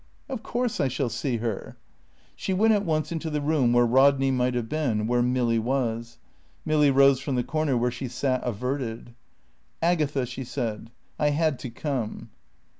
"Of 0.27 0.41
course 0.41 0.79
I 0.81 0.87
shall 0.87 1.09
see 1.09 1.37
her." 1.37 1.77
She 2.35 2.55
went 2.55 2.73
at 2.73 2.83
once 2.83 3.11
into 3.11 3.29
the 3.29 3.39
room 3.39 3.71
where 3.71 3.85
Rodney 3.85 4.31
might 4.31 4.55
have 4.55 4.67
been, 4.67 5.05
where 5.05 5.21
Milly 5.21 5.59
was. 5.59 6.17
Milly 6.65 6.89
rose 6.89 7.19
from 7.19 7.35
the 7.35 7.43
corner 7.43 7.77
where 7.77 7.91
she 7.91 8.07
sat 8.07 8.41
averted. 8.43 9.13
"Agatha," 9.79 10.25
she 10.25 10.43
said, 10.43 10.89
"I 11.19 11.29
had 11.29 11.59
to 11.59 11.69
come." 11.69 12.31